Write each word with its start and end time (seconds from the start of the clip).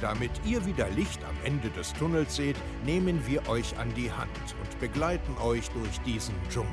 Damit 0.00 0.30
ihr 0.44 0.64
wieder 0.66 0.90
Licht 0.90 1.24
am 1.24 1.34
Ende 1.42 1.70
des 1.70 1.94
Tunnels 1.94 2.36
seht, 2.36 2.56
nehmen 2.84 3.26
wir 3.26 3.48
euch 3.48 3.78
an 3.78 3.92
die 3.94 4.12
Hand 4.12 4.28
und 4.62 4.78
begleiten 4.78 5.34
euch 5.38 5.70
durch 5.70 5.98
diesen 6.00 6.34
Dschungel. 6.50 6.68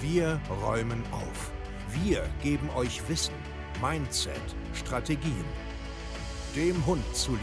Wir 0.00 0.40
räumen 0.62 1.04
auf. 1.12 1.50
Wir 2.02 2.26
geben 2.42 2.70
euch 2.74 3.06
Wissen, 3.08 3.34
Mindset, 3.82 4.40
Strategien. 4.72 5.44
Dem 6.54 6.86
Hund 6.86 7.04
zuliebe. 7.14 7.42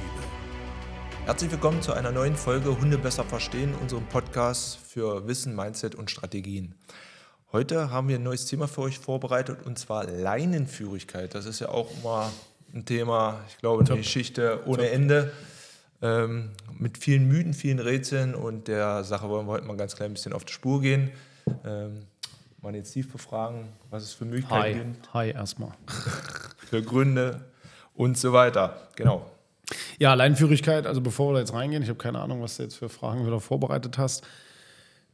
Herzlich 1.26 1.52
willkommen 1.52 1.84
zu 1.84 1.94
einer 1.94 2.12
neuen 2.12 2.36
Folge 2.36 2.76
Hunde 2.80 2.98
besser 2.98 3.24
verstehen, 3.24 3.76
unserem 3.80 4.08
Podcast 4.08 4.78
für 4.78 5.28
Wissen, 5.28 5.56
Mindset 5.56 5.94
und 5.94 6.10
Strategien. 6.10 6.74
Heute 7.52 7.92
haben 7.92 8.08
wir 8.08 8.16
ein 8.16 8.24
neues 8.24 8.48
Thema 8.48 8.68
für 8.68 8.82
euch 8.82 8.98
vorbereitet 8.98 9.60
und 9.68 9.78
zwar 9.78 10.06
Leinenführigkeit. 10.06 11.36
Das 11.36 11.46
ist 11.46 11.60
ja 11.60 11.70
auch 11.70 11.92
immer 12.02 12.32
ein 12.74 12.86
Thema, 12.86 13.42
ich 13.48 13.58
glaube, 13.58 13.86
eine 13.86 13.98
Geschichte 13.98 14.62
ohne 14.66 14.84
Top. 14.84 14.94
Ende. 14.94 15.32
Ähm, 16.02 16.50
mit 16.80 16.98
vielen 16.98 17.28
Mythen, 17.28 17.54
vielen 17.54 17.80
Rätseln 17.80 18.36
und 18.36 18.68
der 18.68 19.06
Sache 19.06 19.30
wollen 19.30 19.48
wir 19.48 19.54
heute 19.54 19.66
mal 19.66 19.78
ganz 19.78 19.96
klein 19.96 20.12
bisschen 20.12 20.34
auf 20.34 20.44
die 20.44 20.52
Spur 20.52 20.82
gehen. 20.82 21.12
Ähm, 21.64 22.06
mal 22.62 22.76
jetzt 22.76 22.92
Steve 22.92 23.08
befragen, 23.08 23.70
was 23.90 24.04
es 24.04 24.14
für 24.14 24.26
Möglichkeiten 24.26 24.80
Hi. 24.80 24.84
gibt. 24.84 25.14
Hi 25.14 25.32
erstmal. 25.32 25.72
für 26.58 26.82
Gründe 26.82 27.46
und 27.94 28.18
so 28.18 28.34
weiter. 28.34 28.90
Genau. 28.96 29.30
Ja, 29.98 30.14
Leinenführigkeit, 30.14 30.86
also 30.86 31.00
bevor 31.00 31.30
wir 31.30 31.34
da 31.36 31.40
jetzt 31.40 31.54
reingehen, 31.54 31.84
ich 31.84 31.90
habe 31.90 32.00
keine 32.00 32.20
Ahnung, 32.20 32.42
was 32.42 32.58
du 32.58 32.64
jetzt 32.64 32.76
für 32.76 32.90
Fragen 32.90 33.26
wieder 33.26 33.40
vorbereitet 33.40 33.98
hast. 33.98 34.28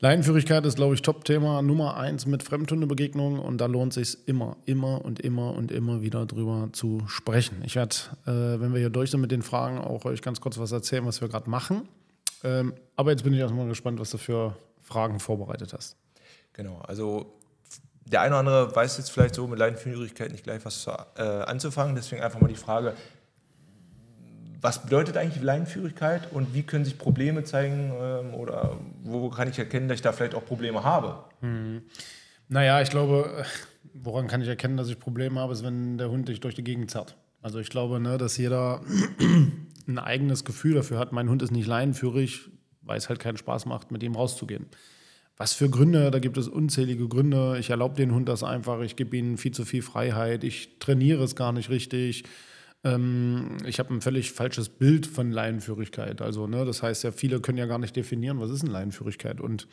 Leinenführigkeit 0.01 0.65
ist, 0.65 0.77
glaube 0.77 0.95
ich, 0.95 1.01
Top-Thema 1.01 1.61
Nummer 1.61 1.97
eins 1.97 2.25
mit 2.25 2.41
Fremdhundebegegnungen 2.41 3.37
und 3.37 3.57
da 3.59 3.65
lohnt 3.65 3.97
es 3.97 4.11
sich 4.11 4.27
immer, 4.27 4.55
immer 4.65 5.03
und 5.03 5.19
immer 5.19 5.53
und 5.53 5.71
immer 5.71 6.01
wieder 6.01 6.25
drüber 6.25 6.69
zu 6.71 7.03
sprechen. 7.07 7.61
Ich 7.65 7.75
werde, 7.75 7.95
äh, 8.25 8.61
wenn 8.61 8.73
wir 8.73 8.79
hier 8.79 8.89
durch 8.89 9.11
sind 9.11 9.19
mit 9.19 9.31
den 9.31 9.41
Fragen, 9.41 9.77
auch 9.77 10.05
euch 10.05 10.21
ganz 10.21 10.39
kurz 10.39 10.57
was 10.57 10.71
erzählen, 10.71 11.05
was 11.05 11.19
wir 11.19 11.27
gerade 11.27 11.49
machen. 11.49 11.89
Ähm, 12.45 12.73
aber 12.95 13.11
jetzt 13.11 13.23
bin 13.23 13.33
ich 13.33 13.39
erstmal 13.39 13.67
gespannt, 13.67 13.99
was 13.99 14.11
du 14.11 14.17
für 14.17 14.55
Fragen 14.81 15.19
vorbereitet 15.19 15.73
hast. 15.73 15.97
Genau, 16.53 16.79
also 16.87 17.33
der 18.05 18.21
eine 18.21 18.29
oder 18.35 18.39
andere 18.39 18.75
weiß 18.75 18.97
jetzt 18.99 19.11
vielleicht 19.11 19.35
so 19.35 19.47
mit 19.47 19.59
Leinenführigkeit 19.59 20.31
nicht 20.31 20.45
gleich 20.45 20.63
was 20.63 20.87
äh, 21.17 21.21
anzufangen, 21.21 21.95
deswegen 21.95 22.23
einfach 22.23 22.39
mal 22.39 22.47
die 22.47 22.55
Frage, 22.55 22.93
was 24.61 24.83
bedeutet 24.83 25.17
eigentlich 25.17 25.41
Leinenführigkeit 25.41 26.31
und 26.31 26.53
wie 26.53 26.63
können 26.63 26.85
sich 26.85 26.97
Probleme 26.97 27.43
zeigen 27.43 27.93
ähm, 27.99 28.33
oder 28.33 28.77
wo 29.03 29.29
kann 29.29 29.49
ich 29.49 29.57
erkennen, 29.57 29.87
dass 29.87 29.95
ich 29.95 30.01
da 30.01 30.11
vielleicht 30.11 30.35
auch 30.35 30.45
Probleme 30.45 30.83
habe? 30.83 31.23
Hm. 31.41 31.81
Naja, 32.49 32.81
ich 32.81 32.89
glaube, 32.89 33.45
woran 33.93 34.27
kann 34.27 34.41
ich 34.41 34.47
erkennen, 34.47 34.75
dass 34.75 34.89
ich 34.89 34.99
Probleme 34.99 35.39
habe, 35.39 35.53
ist, 35.53 35.63
wenn 35.63 35.97
der 35.97 36.09
Hund 36.09 36.27
dich 36.27 36.39
durch 36.39 36.55
die 36.55 36.63
Gegend 36.63 36.91
zerrt. 36.91 37.15
Also 37.41 37.59
ich 37.59 37.69
glaube, 37.69 37.99
ne, 37.99 38.17
dass 38.17 38.37
jeder 38.37 38.81
ein 39.87 39.99
eigenes 39.99 40.43
Gefühl 40.43 40.75
dafür 40.75 40.99
hat, 40.99 41.13
mein 41.13 41.29
Hund 41.29 41.41
ist 41.41 41.51
nicht 41.51 41.67
leinenführig, 41.67 42.49
weil 42.81 42.97
es 42.97 43.07
halt 43.07 43.19
keinen 43.19 43.37
Spaß 43.37 43.65
macht, 43.65 43.91
mit 43.91 44.03
ihm 44.03 44.15
rauszugehen. 44.15 44.65
Was 45.37 45.53
für 45.53 45.69
Gründe? 45.69 46.11
Da 46.11 46.19
gibt 46.19 46.37
es 46.37 46.49
unzählige 46.49 47.07
Gründe. 47.07 47.57
Ich 47.59 47.69
erlaube 47.69 47.95
den 47.95 48.13
Hund 48.13 48.27
das 48.27 48.43
einfach, 48.43 48.81
ich 48.81 48.97
gebe 48.97 49.15
ihm 49.15 49.37
viel 49.37 49.53
zu 49.53 49.63
viel 49.63 49.81
Freiheit, 49.81 50.43
ich 50.43 50.79
trainiere 50.79 51.23
es 51.23 51.37
gar 51.37 51.53
nicht 51.53 51.69
richtig 51.69 52.25
ähm, 52.83 53.57
ich 53.65 53.79
habe 53.79 53.93
ein 53.93 54.01
völlig 54.01 54.31
falsches 54.31 54.69
Bild 54.69 55.05
von 55.05 55.31
Laienführigkeit. 55.31 56.21
Also, 56.21 56.47
ne, 56.47 56.65
das 56.65 56.81
heißt 56.81 57.03
ja, 57.03 57.11
viele 57.11 57.41
können 57.41 57.57
ja 57.57 57.65
gar 57.65 57.79
nicht 57.79 57.95
definieren, 57.95 58.39
was 58.39 58.51
ist 58.51 58.63
eine 58.63 58.71
Laienführigkeit. 58.71 59.41
Und 59.41 59.67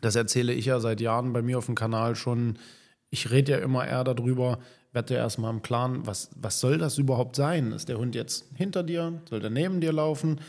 das 0.00 0.16
erzähle 0.16 0.52
ich 0.52 0.66
ja 0.66 0.80
seit 0.80 1.00
Jahren 1.00 1.32
bei 1.32 1.42
mir 1.42 1.58
auf 1.58 1.66
dem 1.66 1.74
Kanal 1.74 2.16
schon. 2.16 2.58
Ich 3.10 3.30
rede 3.30 3.52
ja 3.52 3.58
immer 3.58 3.86
eher 3.86 4.04
darüber, 4.04 4.58
werde 4.92 5.14
ja 5.14 5.20
erstmal 5.20 5.52
im 5.52 5.62
Klaren, 5.62 6.06
was, 6.06 6.30
was 6.36 6.60
soll 6.60 6.78
das 6.78 6.98
überhaupt 6.98 7.36
sein? 7.36 7.72
Ist 7.72 7.88
der 7.88 7.98
Hund 7.98 8.14
jetzt 8.14 8.46
hinter 8.54 8.82
dir? 8.82 9.20
Soll 9.28 9.40
der 9.40 9.50
neben 9.50 9.80
dir 9.80 9.92
laufen? 9.92 10.40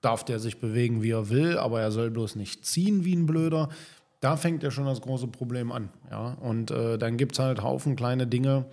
Darf 0.00 0.24
der 0.24 0.38
sich 0.38 0.60
bewegen, 0.60 1.02
wie 1.02 1.10
er 1.10 1.28
will, 1.28 1.58
aber 1.58 1.80
er 1.80 1.90
soll 1.90 2.10
bloß 2.10 2.36
nicht 2.36 2.64
ziehen 2.64 3.04
wie 3.04 3.14
ein 3.14 3.26
Blöder? 3.26 3.68
Da 4.20 4.36
fängt 4.36 4.62
ja 4.62 4.70
schon 4.70 4.86
das 4.86 5.00
große 5.00 5.28
Problem 5.28 5.72
an. 5.72 5.90
Ja? 6.10 6.34
Und 6.40 6.70
äh, 6.70 6.98
dann 6.98 7.16
gibt 7.16 7.32
es 7.32 7.38
halt 7.38 7.62
Haufen 7.62 7.96
kleine 7.96 8.26
Dinge, 8.26 8.66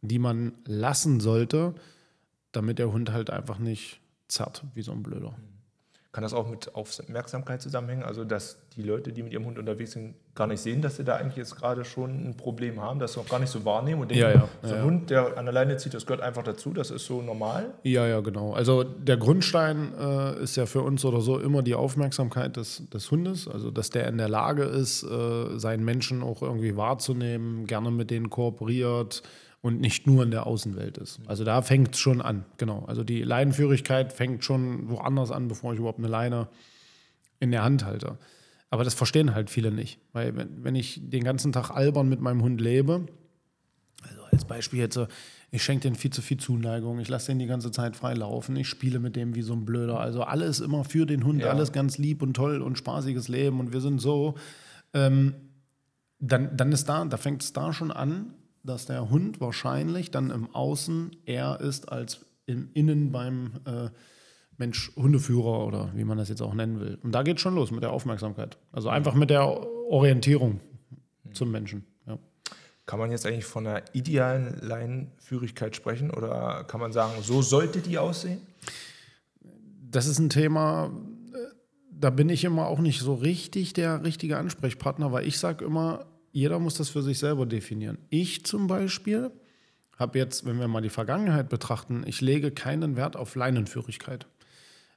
die 0.00 0.18
man 0.18 0.52
lassen 0.64 1.20
sollte, 1.20 1.74
damit 2.52 2.78
der 2.78 2.92
Hund 2.92 3.12
halt 3.12 3.30
einfach 3.30 3.58
nicht 3.58 4.00
zerrt 4.28 4.64
wie 4.74 4.82
so 4.82 4.92
ein 4.92 5.02
Blöder. 5.02 5.34
Kann 6.12 6.20
das 6.20 6.34
auch 6.34 6.46
mit 6.46 6.74
Aufmerksamkeit 6.74 7.62
zusammenhängen? 7.62 8.02
Also, 8.02 8.24
dass 8.24 8.58
die 8.76 8.82
Leute, 8.82 9.14
die 9.14 9.22
mit 9.22 9.32
ihrem 9.32 9.46
Hund 9.46 9.58
unterwegs 9.58 9.92
sind, 9.92 10.14
gar 10.34 10.46
nicht 10.46 10.60
sehen, 10.60 10.82
dass 10.82 10.96
sie 10.96 11.04
da 11.04 11.16
eigentlich 11.16 11.36
jetzt 11.36 11.56
gerade 11.56 11.86
schon 11.86 12.28
ein 12.28 12.36
Problem 12.36 12.82
haben, 12.82 12.98
dass 12.98 13.14
sie 13.14 13.20
auch 13.20 13.26
gar 13.26 13.38
nicht 13.38 13.48
so 13.48 13.64
wahrnehmen 13.64 14.02
und 14.02 14.10
denken, 14.10 14.22
ja, 14.22 14.30
ja, 14.30 14.48
so 14.60 14.74
ein 14.74 14.80
ja, 14.80 14.84
Hund, 14.84 15.08
der 15.08 15.38
an 15.38 15.46
der 15.46 15.54
Leine 15.54 15.78
zieht, 15.78 15.94
das 15.94 16.04
gehört 16.04 16.20
einfach 16.20 16.42
dazu, 16.42 16.74
das 16.74 16.90
ist 16.90 17.06
so 17.06 17.22
normal? 17.22 17.72
Ja, 17.82 18.06
ja, 18.06 18.20
genau. 18.20 18.52
Also, 18.52 18.84
der 18.84 19.16
Grundstein 19.16 19.94
äh, 19.98 20.42
ist 20.42 20.54
ja 20.56 20.66
für 20.66 20.82
uns 20.82 21.02
oder 21.06 21.22
so 21.22 21.38
immer 21.38 21.62
die 21.62 21.74
Aufmerksamkeit 21.74 22.58
des, 22.58 22.90
des 22.90 23.10
Hundes, 23.10 23.48
also, 23.48 23.70
dass 23.70 23.88
der 23.88 24.06
in 24.08 24.18
der 24.18 24.28
Lage 24.28 24.64
ist, 24.64 25.04
äh, 25.04 25.58
seinen 25.58 25.82
Menschen 25.82 26.22
auch 26.22 26.42
irgendwie 26.42 26.76
wahrzunehmen, 26.76 27.66
gerne 27.66 27.90
mit 27.90 28.10
denen 28.10 28.28
kooperiert, 28.28 29.22
und 29.62 29.80
nicht 29.80 30.06
nur 30.06 30.24
in 30.24 30.30
der 30.32 30.46
Außenwelt 30.46 30.98
ist. 30.98 31.20
Also 31.26 31.44
da 31.44 31.62
fängt 31.62 31.94
es 31.94 32.00
schon 32.00 32.20
an, 32.20 32.44
genau. 32.58 32.84
Also 32.86 33.04
die 33.04 33.22
Leinenführigkeit 33.22 34.12
fängt 34.12 34.44
schon 34.44 34.90
woanders 34.90 35.30
an, 35.30 35.48
bevor 35.48 35.72
ich 35.72 35.78
überhaupt 35.78 36.00
eine 36.00 36.08
Leine 36.08 36.48
in 37.38 37.52
der 37.52 37.62
Hand 37.62 37.84
halte. 37.84 38.18
Aber 38.70 38.82
das 38.82 38.94
verstehen 38.94 39.34
halt 39.34 39.50
viele 39.50 39.70
nicht. 39.70 40.00
Weil 40.12 40.36
wenn, 40.36 40.64
wenn 40.64 40.74
ich 40.74 41.00
den 41.02 41.22
ganzen 41.22 41.52
Tag 41.52 41.70
albern 41.70 42.08
mit 42.08 42.20
meinem 42.20 42.42
Hund 42.42 42.60
lebe, 42.60 43.06
also 44.02 44.22
als 44.24 44.44
Beispiel 44.44 44.80
jetzt, 44.80 44.98
ich 45.52 45.62
schenke 45.62 45.82
den 45.82 45.94
viel 45.94 46.10
zu 46.10 46.22
viel 46.22 46.38
Zuneigung, 46.38 46.98
ich 46.98 47.08
lasse 47.08 47.28
den 47.28 47.38
die 47.38 47.46
ganze 47.46 47.70
Zeit 47.70 47.94
frei 47.94 48.14
laufen, 48.14 48.56
ich 48.56 48.66
spiele 48.66 48.98
mit 48.98 49.14
dem 49.14 49.36
wie 49.36 49.42
so 49.42 49.52
ein 49.52 49.64
Blöder. 49.64 50.00
Also 50.00 50.24
alles 50.24 50.58
immer 50.58 50.82
für 50.82 51.06
den 51.06 51.24
Hund, 51.24 51.40
ja. 51.40 51.50
alles 51.50 51.70
ganz 51.70 51.98
lieb 51.98 52.20
und 52.20 52.34
toll 52.34 52.62
und 52.62 52.78
spaßiges 52.78 53.28
Leben 53.28 53.60
und 53.60 53.72
wir 53.72 53.80
sind 53.80 54.00
so. 54.00 54.34
Ähm, 54.92 55.34
dann, 56.18 56.56
dann 56.56 56.72
ist 56.72 56.88
da, 56.88 57.04
da 57.04 57.16
fängt 57.16 57.42
es 57.42 57.52
da 57.52 57.72
schon 57.72 57.90
an, 57.92 58.34
dass 58.64 58.86
der 58.86 59.10
Hund 59.10 59.40
wahrscheinlich 59.40 60.10
dann 60.10 60.30
im 60.30 60.54
Außen 60.54 61.16
eher 61.24 61.60
ist 61.60 61.90
als 61.90 62.24
im 62.46 62.70
Innen 62.74 63.12
beim 63.12 63.52
äh, 63.64 63.88
Mensch-Hundeführer 64.58 65.66
oder 65.66 65.90
wie 65.94 66.04
man 66.04 66.18
das 66.18 66.28
jetzt 66.28 66.42
auch 66.42 66.54
nennen 66.54 66.80
will. 66.80 66.98
Und 67.02 67.12
da 67.12 67.22
geht 67.22 67.40
schon 67.40 67.54
los 67.54 67.70
mit 67.70 67.82
der 67.82 67.92
Aufmerksamkeit. 67.92 68.58
Also 68.70 68.88
einfach 68.88 69.14
mit 69.14 69.30
der 69.30 69.48
Orientierung 69.90 70.60
zum 71.32 71.50
Menschen. 71.50 71.84
Ja. 72.06 72.18
Kann 72.86 72.98
man 72.98 73.10
jetzt 73.10 73.26
eigentlich 73.26 73.44
von 73.44 73.66
einer 73.66 73.82
idealen 73.92 74.58
Leinenführigkeit 74.60 75.74
sprechen 75.74 76.10
oder 76.10 76.64
kann 76.64 76.80
man 76.80 76.92
sagen, 76.92 77.22
so 77.22 77.42
sollte 77.42 77.80
die 77.80 77.98
aussehen? 77.98 78.40
Das 79.90 80.06
ist 80.06 80.18
ein 80.18 80.30
Thema, 80.30 80.90
äh, 81.32 81.36
da 81.90 82.10
bin 82.10 82.28
ich 82.28 82.44
immer 82.44 82.66
auch 82.66 82.80
nicht 82.80 83.00
so 83.00 83.14
richtig 83.14 83.72
der 83.72 84.04
richtige 84.04 84.38
Ansprechpartner, 84.38 85.12
weil 85.12 85.26
ich 85.26 85.38
sage 85.38 85.64
immer, 85.64 86.06
jeder 86.32 86.58
muss 86.58 86.74
das 86.74 86.88
für 86.88 87.02
sich 87.02 87.18
selber 87.18 87.46
definieren. 87.46 87.98
Ich 88.10 88.44
zum 88.44 88.66
Beispiel 88.66 89.30
habe 89.98 90.18
jetzt, 90.18 90.44
wenn 90.46 90.58
wir 90.58 90.66
mal 90.66 90.80
die 90.80 90.88
Vergangenheit 90.88 91.48
betrachten, 91.48 92.02
ich 92.06 92.20
lege 92.20 92.50
keinen 92.50 92.96
Wert 92.96 93.16
auf 93.16 93.34
Leinenführigkeit. 93.34 94.26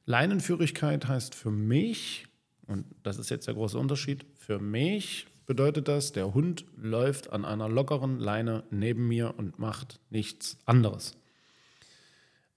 Leinenführigkeit 0.05 1.07
heißt 1.07 1.35
für 1.35 1.51
mich, 1.51 2.27
und 2.67 2.85
das 3.03 3.19
ist 3.19 3.29
jetzt 3.29 3.47
der 3.47 3.53
große 3.53 3.77
Unterschied, 3.77 4.25
für 4.33 4.59
mich 4.59 5.27
bedeutet 5.45 5.87
das, 5.87 6.11
der 6.11 6.33
Hund 6.33 6.65
läuft 6.75 7.31
an 7.31 7.45
einer 7.45 7.69
lockeren 7.69 8.19
Leine 8.19 8.63
neben 8.71 9.07
mir 9.07 9.35
und 9.37 9.59
macht 9.59 9.99
nichts 10.09 10.57
anderes. 10.65 11.17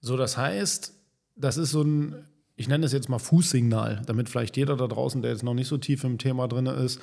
So, 0.01 0.17
das 0.17 0.37
heißt, 0.37 0.93
das 1.35 1.57
ist 1.57 1.71
so 1.71 1.83
ein, 1.83 2.25
ich 2.55 2.67
nenne 2.67 2.85
es 2.85 2.93
jetzt 2.93 3.09
mal 3.09 3.19
Fußsignal, 3.19 4.01
damit 4.05 4.29
vielleicht 4.29 4.57
jeder 4.57 4.75
da 4.75 4.87
draußen, 4.87 5.21
der 5.21 5.31
jetzt 5.31 5.43
noch 5.43 5.53
nicht 5.53 5.67
so 5.67 5.77
tief 5.77 6.03
im 6.03 6.17
Thema 6.17 6.47
drin 6.47 6.65
ist, 6.65 7.01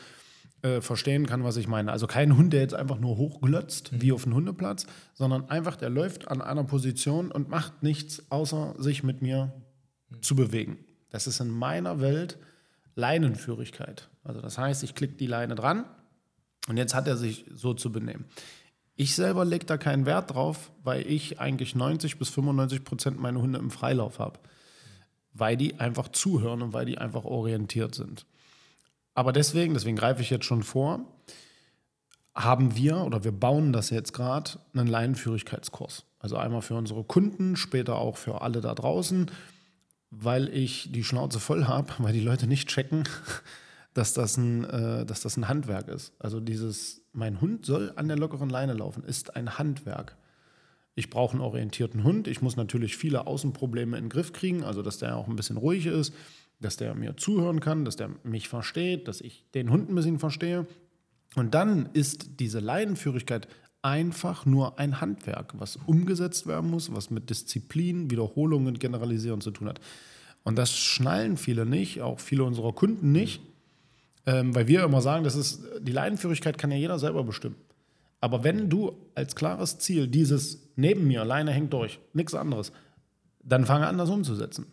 äh, 0.63 0.81
verstehen 0.81 1.27
kann, 1.27 1.45
was 1.45 1.57
ich 1.57 1.69
meine. 1.69 1.93
Also 1.93 2.07
kein 2.07 2.37
Hund, 2.37 2.53
der 2.53 2.61
jetzt 2.61 2.75
einfach 2.75 2.99
nur 2.99 3.17
hochglotzt, 3.17 3.93
mhm. 3.93 4.03
wie 4.03 4.13
auf 4.13 4.25
dem 4.25 4.35
Hundeplatz, 4.35 4.87
sondern 5.15 5.49
einfach, 5.51 5.77
der 5.77 5.91
läuft 5.91 6.29
an 6.29 6.41
einer 6.41 6.65
Position 6.65 7.31
und 7.31 7.49
macht 7.49 7.83
nichts, 7.83 8.31
außer 8.31 8.75
sich 8.79 9.03
mit 9.03 9.23
mir 9.23 9.53
mhm. 10.09 10.23
zu 10.23 10.35
bewegen. 10.35 10.79
Das 11.11 11.27
ist 11.27 11.41
in 11.41 11.51
meiner 11.51 12.01
Welt 12.01 12.39
Leinenführigkeit. 12.95 14.09
Also 14.25 14.41
das 14.41 14.59
heißt, 14.59 14.83
ich 14.83 14.95
klicke 14.95 15.15
die 15.15 15.27
Leine 15.27 15.55
dran 15.55 15.85
und 16.69 16.77
jetzt 16.79 16.95
hat 16.95 17.07
er 17.07 17.17
sich 17.17 17.45
so 17.55 17.75
zu 17.75 17.93
benehmen. 17.93 18.25
Ich 18.97 19.15
selber 19.15 19.45
lege 19.45 19.67
da 19.67 19.77
keinen 19.77 20.07
Wert 20.07 20.35
drauf, 20.35 20.73
weil 20.83 21.07
ich 21.07 21.39
eigentlich 21.39 21.75
90 21.75 22.19
bis 22.19 22.31
95 22.31 22.83
Prozent 22.83 23.21
meine 23.21 23.41
Hunde 23.41 23.59
im 23.59 23.71
Freilauf 23.71 24.19
habe. 24.19 24.41
Weil 25.35 25.59
die 25.59 25.79
einfach 25.79 26.09
zuhören 26.09 26.63
und 26.63 26.73
weil 26.73 26.87
die 26.87 26.97
einfach 26.97 27.25
orientiert 27.25 27.95
sind. 27.95 28.25
Aber 29.17 29.33
deswegen, 29.33 29.73
deswegen 29.73 29.97
greife 29.97 30.21
ich 30.21 30.29
jetzt 30.29 30.45
schon 30.45 30.63
vor, 30.63 31.01
haben 32.35 32.77
wir 32.77 32.99
oder 32.99 33.25
wir 33.25 33.33
bauen 33.33 33.73
das 33.73 33.89
jetzt 33.89 34.13
gerade 34.13 34.51
einen 34.75 34.87
Leinenführigkeitskurs. 34.87 36.05
Also 36.19 36.37
einmal 36.37 36.61
für 36.61 36.75
unsere 36.75 37.03
Kunden, 37.03 37.57
später 37.57 37.97
auch 37.97 38.19
für 38.19 38.43
alle 38.43 38.61
da 38.61 38.75
draußen, 38.75 39.31
weil 40.11 40.51
ich 40.51 40.93
die 40.93 41.03
Schnauze 41.03 41.41
voll 41.41 41.65
habe, 41.65 41.95
weil 41.99 42.13
die 42.13 42.21
Leute 42.21 42.47
nicht 42.47 42.69
checken, 42.69 43.09
dass 43.95 44.13
das, 44.13 44.37
ein, 44.37 44.65
äh, 44.65 45.07
dass 45.07 45.23
das 45.23 45.39
ein 45.39 45.49
Handwerk 45.49 45.89
ist. 45.89 46.13
Also 46.19 46.39
dieses, 46.39 47.01
mein 47.13 47.41
Hund 47.41 47.65
soll 47.65 47.95
an 47.97 48.09
der 48.09 48.19
lockeren 48.19 48.51
Leine 48.51 48.75
laufen, 48.75 49.03
ist 49.03 49.35
ein 49.35 49.57
Handwerk. 49.57 50.19
Ich 50.95 51.09
brauche 51.09 51.33
einen 51.33 51.41
orientierten 51.41 52.05
Hund. 52.05 52.29
Ich 52.29 52.43
muss 52.43 52.57
natürlich 52.57 52.99
viele 52.99 53.27
Außenprobleme 53.27 53.97
in 53.97 54.05
den 54.05 54.11
Griff 54.11 54.35
kriegen, 54.35 54.63
also 54.63 54.83
dass 54.83 54.99
der 54.99 55.17
auch 55.17 55.27
ein 55.27 55.37
bisschen 55.37 55.57
ruhig 55.57 55.87
ist, 55.87 56.13
dass 56.61 56.77
der 56.77 56.95
mir 56.95 57.17
zuhören 57.17 57.61
kann, 57.61 57.85
dass 57.85 57.97
der 57.97 58.11
mich 58.23 58.49
versteht, 58.49 59.09
dass 59.09 59.21
ich 59.21 59.45
den 59.55 59.71
Hund 59.71 59.91
ein 59.91 59.95
bisschen 59.95 60.19
verstehe. 60.19 60.67
Und 61.35 61.55
dann 61.55 61.91
ist 61.93 62.41
diese 62.41 62.61
Leinenführigkeit 62.61 63.49
einfach 63.83 64.47
nur 64.47 64.79
ein 64.79 65.01
Handwerk, 65.01 65.55
was 65.59 65.77
umgesetzt 65.77 66.47
werden 66.47 66.71
muss, 66.71 66.93
was 66.93 67.11
mit 67.11 67.31
Disziplin, 67.31 68.11
Wiederholungen, 68.11 68.79
Generalisieren 68.79 69.41
zu 69.41 69.51
tun 69.51 69.69
hat. 69.69 69.81
Und 70.45 70.57
das 70.57 70.77
schnallen 70.77 71.37
viele 71.37 71.67
nicht, 71.67 72.01
auch 72.01 72.21
viele 72.21 72.45
unserer 72.45 72.73
Kunden 72.73 73.13
nicht, 73.13 73.43
ähm, 74.27 74.55
weil 74.55 74.67
wir 74.67 74.83
immer 74.85 75.03
sagen, 75.03 75.25
das 75.25 75.37
ist, 75.37 75.63
die 75.81 75.93
Leinenführigkeit 75.93 76.59
kann 76.59 76.71
ja 76.71 76.77
jeder 76.77 76.99
selber 76.99 77.23
bestimmen. 77.23 77.57
Aber 78.21 78.45
wenn 78.45 78.71
du 78.71 78.97
als 79.15 79.37
klares 79.37 79.79
Ziel 79.79 80.09
dieses 80.09 80.71
neben 80.75 81.07
mir, 81.07 81.25
Leine 81.25 81.53
hängt 81.53 81.73
durch, 81.73 82.01
nichts 82.13 82.35
anderes, 82.35 82.73
dann 83.43 83.67
fange 83.67 83.87
an, 83.87 83.99
das 83.99 84.11
umzusetzen. 84.11 84.67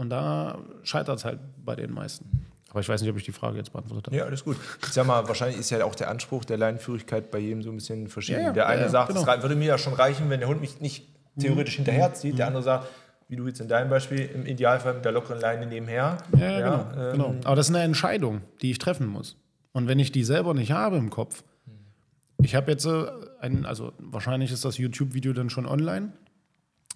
Und 0.00 0.10
da 0.10 0.58
scheitert 0.82 1.18
es 1.18 1.24
halt 1.24 1.38
bei 1.64 1.76
den 1.76 1.92
meisten. 1.92 2.46
Aber 2.70 2.80
ich 2.80 2.88
weiß 2.88 3.02
nicht, 3.02 3.10
ob 3.10 3.16
ich 3.16 3.24
die 3.24 3.32
Frage 3.32 3.58
jetzt 3.58 3.72
beantwortet 3.72 4.06
habe. 4.06 4.16
Ja, 4.16 4.24
alles 4.24 4.44
gut. 4.44 4.56
Ich 4.82 4.92
sag 4.92 5.06
mal, 5.06 5.26
wahrscheinlich 5.28 5.58
ist 5.58 5.70
ja 5.70 5.84
auch 5.84 5.94
der 5.94 6.08
Anspruch 6.08 6.44
der 6.44 6.56
Leinenführigkeit 6.56 7.30
bei 7.30 7.38
jedem 7.38 7.62
so 7.62 7.70
ein 7.70 7.74
bisschen 7.76 8.08
verschieden. 8.08 8.40
Ja, 8.40 8.46
ja, 8.46 8.52
der 8.52 8.66
eine 8.68 8.82
ja, 8.82 8.88
sagt, 8.88 9.08
genau. 9.08 9.20
es 9.28 9.42
würde 9.42 9.56
mir 9.56 9.66
ja 9.66 9.78
schon 9.78 9.92
reichen, 9.92 10.30
wenn 10.30 10.40
der 10.40 10.48
Hund 10.48 10.60
mich 10.60 10.80
nicht 10.80 11.06
theoretisch 11.38 11.78
Mhm. 11.78 11.84
hinterherzieht. 11.84 12.38
Der 12.38 12.46
andere 12.46 12.62
sagt, 12.62 12.86
wie 13.28 13.36
du 13.36 13.46
jetzt 13.46 13.60
in 13.60 13.68
deinem 13.68 13.90
Beispiel, 13.90 14.20
im 14.20 14.46
Idealfall 14.46 14.94
mit 14.94 15.04
der 15.04 15.12
lockeren 15.12 15.40
Leine 15.40 15.66
nebenher. 15.66 16.18
Ja, 16.38 16.50
ja, 16.50 16.58
genau, 16.58 17.02
ähm, 17.06 17.12
genau. 17.12 17.34
Aber 17.44 17.56
das 17.56 17.68
ist 17.68 17.74
eine 17.74 17.84
Entscheidung, 17.84 18.40
die 18.62 18.70
ich 18.70 18.78
treffen 18.78 19.06
muss. 19.06 19.36
Und 19.72 19.86
wenn 19.86 19.98
ich 19.98 20.12
die 20.12 20.24
selber 20.24 20.54
nicht 20.54 20.72
habe 20.72 20.96
im 20.96 21.10
Kopf, 21.10 21.44
ich 22.42 22.54
habe 22.54 22.70
jetzt 22.70 22.86
äh, 22.86 23.06
einen, 23.40 23.66
also 23.66 23.92
wahrscheinlich 23.98 24.50
ist 24.52 24.64
das 24.64 24.78
YouTube-Video 24.78 25.32
dann 25.32 25.50
schon 25.50 25.66
online, 25.66 26.12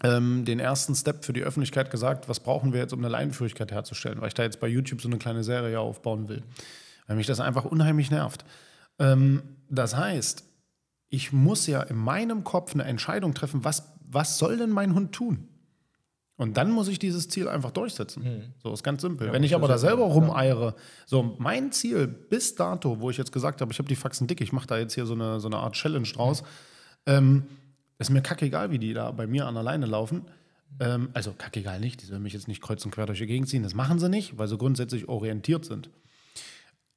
ähm, 0.05 0.45
den 0.45 0.61
ersten 0.61 0.95
Step 0.95 1.25
für 1.25 1.33
die 1.33 1.43
Öffentlichkeit 1.43 1.91
gesagt, 1.91 2.29
was 2.29 2.39
brauchen 2.39 2.75
wir 2.75 2.81
jetzt, 2.81 2.93
um 2.93 2.99
eine 2.99 3.09
Leinenführigkeit 3.09 3.73
herzustellen, 3.73 4.21
weil 4.21 4.29
ich 4.29 4.35
da 4.35 4.43
jetzt 4.43 4.61
bei 4.61 4.69
YouTube 4.69 5.01
so 5.01 5.09
eine 5.09 5.17
kleine 5.17 5.43
Serie 5.43 5.81
aufbauen 5.81 6.29
will. 6.29 6.43
Weil 7.07 7.17
mich 7.17 7.27
das 7.27 7.41
einfach 7.41 7.65
unheimlich 7.65 8.11
nervt. 8.11 8.45
Ähm, 8.99 9.43
das 9.71 9.97
heißt, 9.97 10.45
ich 11.09 11.33
muss 11.33 11.67
ja 11.67 11.83
in 11.83 11.97
meinem 11.97 12.45
Kopf 12.45 12.75
eine 12.75 12.85
Entscheidung 12.85 13.33
treffen, 13.33 13.65
was, 13.65 13.95
was 14.07 14.39
soll 14.39 14.59
denn 14.59 14.71
mein 14.71 14.95
Hund 14.95 15.13
tun? 15.13 15.49
Und 16.37 16.57
dann 16.57 16.71
muss 16.71 16.89
ich 16.89 16.99
dieses 16.99 17.29
Ziel 17.29 17.49
einfach 17.49 17.71
durchsetzen. 17.71 18.53
So 18.63 18.73
ist 18.73 18.83
ganz 18.83 19.03
simpel. 19.03 19.33
Wenn 19.33 19.45
ich 19.45 19.55
aber 19.55 19.69
da 19.69 19.79
selber 19.79 20.03
rumeiere, 20.03 20.75
so 21.07 21.37
mein 21.39 21.71
Ziel 21.71 22.09
bis 22.09 22.57
dato, 22.57 23.01
wo 23.01 23.09
ich 23.09 23.17
jetzt 23.17 23.31
gesagt 23.31 23.61
habe, 23.61 23.73
ich 23.73 23.79
habe 23.79 23.89
die 23.89 23.95
Faxen 23.95 24.27
dick, 24.27 24.41
ich 24.41 24.53
mache 24.53 24.67
da 24.67 24.77
jetzt 24.77 24.95
hier 24.95 25.07
so 25.07 25.15
eine, 25.15 25.39
so 25.39 25.47
eine 25.47 25.59
Art 25.59 25.75
Challenge 25.75 26.09
draus, 26.09 26.43
ähm, 27.07 27.45
ist 28.09 28.11
mir 28.11 28.23
kackegal, 28.23 28.71
wie 28.71 28.79
die 28.79 28.95
da 28.95 29.11
bei 29.11 29.27
mir 29.27 29.47
an 29.47 29.55
der 29.55 29.63
Leine 29.63 29.87
laufen. 29.87 30.23
Ähm, 30.81 31.09
also 31.13 31.33
kackegal 31.33 31.81
nicht, 31.81 32.03
die 32.03 32.07
sollen 32.07 32.23
mich 32.23 32.33
jetzt 32.33 32.49
nicht 32.49 32.63
kreuz 32.63 32.85
und 32.85 32.91
quer 32.91 33.07
durch 33.07 33.19
die 33.19 33.27
Gegend 33.27 33.49
ziehen, 33.49 33.63
das 33.63 33.75
machen 33.75 33.99
sie 33.99 34.09
nicht, 34.09 34.39
weil 34.39 34.49
sie 34.49 34.59
grundsätzlich 34.59 35.09
orientiert 35.09 35.65
sind. 35.65 35.91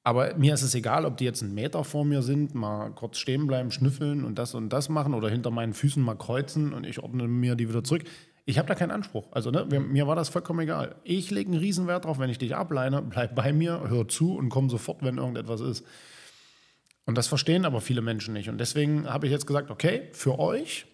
Aber 0.03 0.35
mir 0.35 0.53
ist 0.53 0.61
es 0.61 0.73
egal, 0.73 1.05
ob 1.05 1.17
die 1.17 1.25
jetzt 1.25 1.43
einen 1.43 1.53
Meter 1.53 1.83
vor 1.83 2.05
mir 2.05 2.21
sind, 2.21 2.55
mal 2.55 2.91
kurz 2.91 3.17
stehen 3.17 3.45
bleiben, 3.45 3.71
schnüffeln 3.71 4.23
und 4.23 4.39
das 4.39 4.53
und 4.55 4.69
das 4.69 4.87
machen 4.87 5.13
oder 5.13 5.29
hinter 5.29 5.51
meinen 5.51 5.73
Füßen 5.73 6.01
mal 6.01 6.15
kreuzen 6.15 6.73
und 6.73 6.85
ich 6.85 7.03
ordne 7.03 7.27
mir 7.27 7.55
die 7.55 7.67
wieder 7.67 7.83
zurück. 7.83 8.03
Ich 8.45 8.57
habe 8.57 8.69
da 8.69 8.75
keinen 8.75 8.91
Anspruch. 8.91 9.27
Also 9.31 9.51
ne, 9.51 9.65
mir, 9.65 10.07
war 10.07 10.15
das 10.15 10.29
vollkommen 10.29 10.61
egal. 10.61 10.95
Ich 11.03 11.29
lege 11.29 11.51
einen 11.51 11.59
Riesenwert 11.59 12.05
drauf, 12.05 12.19
wenn 12.19 12.29
ich 12.29 12.37
dich 12.37 12.55
ableine, 12.55 13.01
bleib 13.01 13.35
bei 13.35 13.51
mir, 13.51 13.89
hör 13.89 14.07
zu 14.07 14.37
und 14.37 14.47
komm 14.47 14.69
sofort, 14.69 15.03
wenn 15.03 15.17
irgendetwas 15.17 15.59
ist. 15.59 15.85
Und 17.05 17.17
das 17.17 17.27
verstehen 17.27 17.65
aber 17.65 17.81
viele 17.81 18.01
Menschen 18.01 18.33
nicht. 18.33 18.47
Und 18.47 18.59
deswegen 18.59 19.09
habe 19.09 19.25
ich 19.25 19.33
jetzt 19.33 19.45
gesagt, 19.45 19.71
okay, 19.71 20.07
für 20.13 20.39
euch 20.39 20.85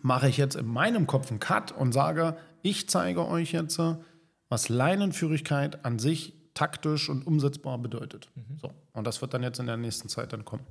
mache 0.00 0.28
ich 0.28 0.36
jetzt 0.36 0.56
in 0.56 0.66
meinem 0.66 1.06
Kopf 1.06 1.30
einen 1.30 1.40
Cut 1.40 1.72
und 1.72 1.92
sage, 1.92 2.36
ich 2.62 2.88
zeige 2.88 3.26
euch 3.26 3.52
jetzt, 3.52 3.80
was 4.48 4.68
Leinenführigkeit 4.68 5.84
an 5.84 5.98
sich 5.98 6.34
taktisch 6.54 7.08
und 7.08 7.26
umsetzbar 7.26 7.78
bedeutet. 7.78 8.28
So. 8.60 8.70
Und 8.92 9.06
das 9.06 9.20
wird 9.20 9.34
dann 9.34 9.42
jetzt 9.42 9.58
in 9.58 9.66
der 9.66 9.76
nächsten 9.76 10.08
Zeit 10.08 10.32
dann 10.32 10.44
kommen. 10.44 10.64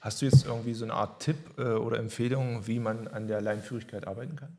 Hast 0.00 0.22
du 0.22 0.26
jetzt 0.26 0.46
irgendwie 0.46 0.74
so 0.74 0.84
eine 0.84 0.94
Art 0.94 1.22
Tipp 1.22 1.36
äh, 1.58 1.72
oder 1.72 1.98
Empfehlung, 1.98 2.66
wie 2.66 2.78
man 2.78 3.08
an 3.08 3.26
der 3.26 3.40
Leinenführigkeit 3.40 4.06
arbeiten 4.06 4.36
kann? 4.36 4.56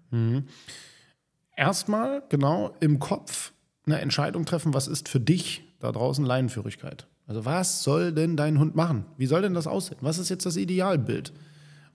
Erstmal 1.56 2.24
genau 2.30 2.76
im 2.80 3.00
Kopf 3.00 3.54
eine 3.86 4.02
Entscheidung 4.02 4.46
treffen, 4.46 4.74
was 4.74 4.88
ist 4.88 5.10
für 5.10 5.20
dich 5.20 5.64
da 5.80 5.92
draußen 5.92 6.26
Leinenführigkeit. 6.26 7.08
Also 7.26 7.46
was 7.46 7.84
soll 7.84 8.12
denn 8.12 8.36
dein 8.36 8.60
Hund 8.60 8.76
machen? 8.76 9.06
Wie 9.18 9.28
soll 9.28 9.42
denn 9.42 9.54
das 9.54 9.68
aussehen? 9.68 9.98
Was 10.02 10.18
ist 10.18 10.30
jetzt 10.30 10.46
das 10.46 10.58
Idealbild? 10.58 11.32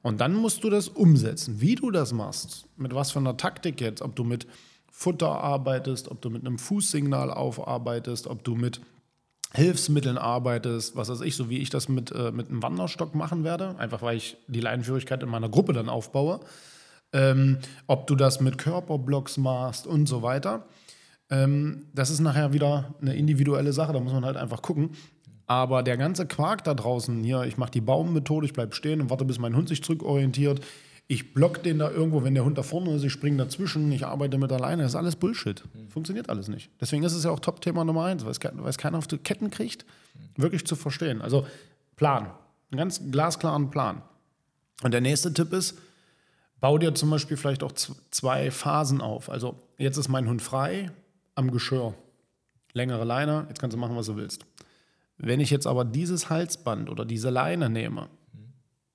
Und 0.04 0.20
dann 0.20 0.34
musst 0.34 0.62
du 0.62 0.68
das 0.68 0.88
umsetzen. 0.88 1.62
Wie 1.62 1.76
du 1.76 1.90
das 1.90 2.12
machst, 2.12 2.66
mit 2.76 2.94
was 2.94 3.10
für 3.10 3.20
einer 3.20 3.38
Taktik 3.38 3.80
jetzt, 3.80 4.02
ob 4.02 4.14
du 4.14 4.22
mit 4.22 4.46
Futter 4.92 5.30
arbeitest, 5.30 6.10
ob 6.10 6.20
du 6.20 6.28
mit 6.28 6.46
einem 6.46 6.58
Fußsignal 6.58 7.30
aufarbeitest, 7.30 8.26
ob 8.26 8.44
du 8.44 8.54
mit 8.54 8.82
Hilfsmitteln 9.54 10.18
arbeitest, 10.18 10.94
was 10.94 11.08
weiß 11.08 11.22
ich, 11.22 11.36
so 11.36 11.48
wie 11.48 11.56
ich 11.56 11.70
das 11.70 11.88
mit, 11.88 12.12
äh, 12.12 12.32
mit 12.32 12.50
einem 12.50 12.62
Wanderstock 12.62 13.14
machen 13.14 13.44
werde, 13.44 13.78
einfach 13.78 14.02
weil 14.02 14.18
ich 14.18 14.36
die 14.46 14.60
Leinenführigkeit 14.60 15.22
in 15.22 15.30
meiner 15.30 15.48
Gruppe 15.48 15.72
dann 15.72 15.88
aufbaue. 15.88 16.40
Ähm, 17.14 17.60
ob 17.86 18.06
du 18.06 18.14
das 18.14 18.42
mit 18.42 18.58
Körperblocks 18.58 19.38
machst 19.38 19.86
und 19.86 20.06
so 20.06 20.20
weiter. 20.20 20.66
Ähm, 21.30 21.86
das 21.94 22.10
ist 22.10 22.20
nachher 22.20 22.52
wieder 22.52 22.94
eine 23.00 23.16
individuelle 23.16 23.72
Sache, 23.72 23.94
da 23.94 24.00
muss 24.00 24.12
man 24.12 24.26
halt 24.26 24.36
einfach 24.36 24.60
gucken. 24.60 24.90
Aber 25.46 25.82
der 25.82 25.96
ganze 25.96 26.26
Quark 26.26 26.64
da 26.64 26.74
draußen, 26.74 27.22
hier, 27.22 27.42
ich 27.42 27.58
mache 27.58 27.70
die 27.70 27.80
Baummethode, 27.80 28.46
ich 28.46 28.52
bleibe 28.52 28.74
stehen 28.74 29.00
und 29.00 29.10
warte, 29.10 29.24
bis 29.24 29.38
mein 29.38 29.54
Hund 29.54 29.68
sich 29.68 29.82
zurückorientiert. 29.82 30.64
Ich 31.06 31.34
block 31.34 31.62
den 31.62 31.78
da 31.78 31.90
irgendwo, 31.90 32.24
wenn 32.24 32.34
der 32.34 32.46
Hund 32.46 32.56
da 32.56 32.62
vorne 32.62 32.94
ist, 32.94 33.04
ich 33.04 33.12
springe 33.12 33.36
dazwischen, 33.36 33.92
ich 33.92 34.06
arbeite 34.06 34.38
mit 34.38 34.50
alleine. 34.50 34.82
Das 34.82 34.92
ist 34.92 34.96
alles 34.96 35.16
Bullshit. 35.16 35.62
Funktioniert 35.90 36.30
alles 36.30 36.48
nicht. 36.48 36.70
Deswegen 36.80 37.02
ist 37.02 37.12
es 37.12 37.24
ja 37.24 37.30
auch 37.30 37.40
Top-Thema 37.40 37.84
Nummer 37.84 38.04
eins, 38.04 38.24
weil 38.24 38.30
es, 38.30 38.38
weil 38.42 38.70
es 38.70 38.78
keiner 38.78 38.96
auf 38.96 39.06
die 39.06 39.18
Ketten 39.18 39.50
kriegt, 39.50 39.84
wirklich 40.36 40.66
zu 40.66 40.76
verstehen. 40.76 41.20
Also 41.20 41.46
Plan, 41.96 42.30
einen 42.70 42.78
ganz 42.78 43.02
glasklaren 43.10 43.70
Plan. 43.70 44.00
Und 44.82 44.92
der 44.92 45.02
nächste 45.02 45.32
Tipp 45.34 45.52
ist, 45.52 45.78
bau 46.60 46.78
dir 46.78 46.94
zum 46.94 47.10
Beispiel 47.10 47.36
vielleicht 47.36 47.62
auch 47.62 47.72
zwei 47.72 48.50
Phasen 48.50 49.02
auf. 49.02 49.28
Also 49.28 49.60
jetzt 49.76 49.98
ist 49.98 50.08
mein 50.08 50.26
Hund 50.26 50.40
frei 50.40 50.90
am 51.34 51.50
Geschirr. 51.50 51.92
Längere 52.72 53.04
Leine, 53.04 53.44
jetzt 53.50 53.60
kannst 53.60 53.74
du 53.74 53.78
machen, 53.78 53.94
was 53.94 54.06
du 54.06 54.16
willst. 54.16 54.46
Wenn 55.16 55.40
ich 55.40 55.50
jetzt 55.50 55.66
aber 55.66 55.84
dieses 55.84 56.28
Halsband 56.30 56.90
oder 56.90 57.04
diese 57.04 57.30
Leine 57.30 57.70
nehme, 57.70 58.08